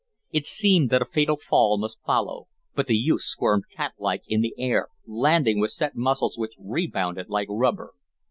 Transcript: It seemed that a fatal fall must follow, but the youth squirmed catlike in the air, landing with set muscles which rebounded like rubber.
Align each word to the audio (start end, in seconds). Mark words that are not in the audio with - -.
It 0.31 0.47
seemed 0.47 0.89
that 0.89 1.03
a 1.03 1.13
fatal 1.13 1.37
fall 1.37 1.77
must 1.77 2.01
follow, 2.03 2.47
but 2.73 2.87
the 2.87 2.95
youth 2.97 3.21
squirmed 3.21 3.65
catlike 3.71 4.23
in 4.27 4.41
the 4.41 4.55
air, 4.57 4.87
landing 5.05 5.59
with 5.59 5.69
set 5.69 5.95
muscles 5.95 6.39
which 6.39 6.55
rebounded 6.57 7.29
like 7.29 7.47
rubber. 7.51 7.93